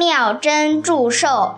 [0.00, 1.56] 妙真祝寿，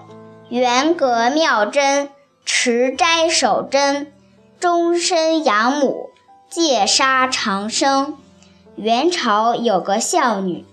[0.49, 2.11] 元革妙真
[2.45, 4.13] 持斋守贞，
[4.59, 6.11] 终身养母，
[6.51, 8.19] 戒杀长生。
[8.75, 10.67] 元朝有个孝女，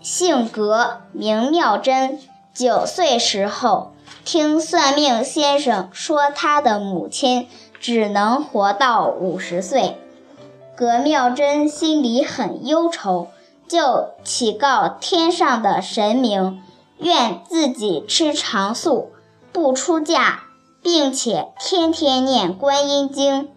[0.00, 2.18] 姓格，名妙真。
[2.54, 3.92] 九岁时候，
[4.24, 7.46] 听算命先生说，她的母亲
[7.78, 9.98] 只能活到五十岁。
[10.74, 13.28] 格妙真心里很忧愁，
[13.68, 16.62] 就祈告天上的神明，
[17.00, 19.10] 愿自己吃长素，
[19.52, 20.40] 不出嫁，
[20.82, 23.48] 并且天天念观音经，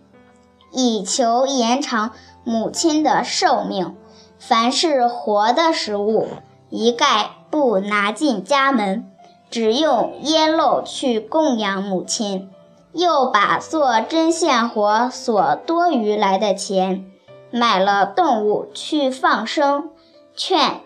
[0.72, 2.12] 以求延长
[2.44, 3.96] 母亲的寿命。
[4.40, 6.28] 凡是活的食物，
[6.70, 9.10] 一概不拿进家门，
[9.50, 12.50] 只用腌肉去供养母亲，
[12.92, 17.06] 又把做针线活所多余来的钱，
[17.52, 19.92] 买了动物去放生，
[20.36, 20.82] 劝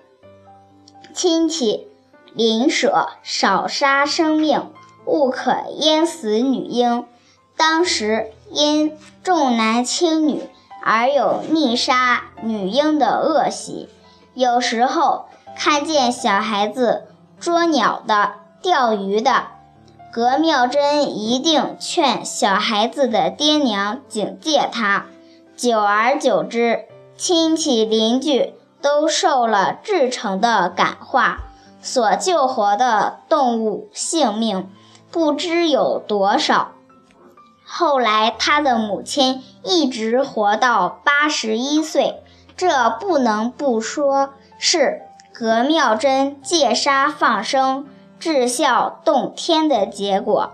[1.14, 1.88] 亲戚
[2.38, 4.72] 邻舍少杀生命，
[5.06, 7.04] 勿可淹死女婴。
[7.58, 10.44] 当时因重男轻女
[10.82, 13.90] 而有溺杀女婴的恶习，
[14.34, 15.26] 有时候。
[15.60, 17.08] 看见小孩子
[17.40, 19.48] 捉鸟的、钓鱼的，
[20.14, 25.08] 葛妙珍一定劝小孩子的爹娘警戒他。
[25.56, 26.86] 久而久之，
[27.16, 31.40] 亲戚邻居都受了至诚的感化，
[31.82, 34.70] 所救活的动物性命
[35.12, 36.72] 不知有多少。
[37.66, 42.22] 后来，他的母亲一直活到八十一岁，
[42.56, 45.02] 这不能不说是。
[45.34, 47.86] 葛妙珍借杀放生，
[48.20, 50.54] 至孝动天的结果。